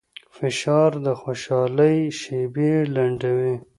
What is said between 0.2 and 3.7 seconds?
فشار د خوشحالۍ شېبې لنډوي.